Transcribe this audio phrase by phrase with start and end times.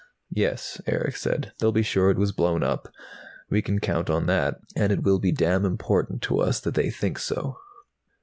[0.33, 1.51] "Yes," Erick said.
[1.59, 2.87] "They'll be sure it was blown up.
[3.51, 4.59] We can count on that.
[4.75, 7.57] And it will be damn important to us that they think so!"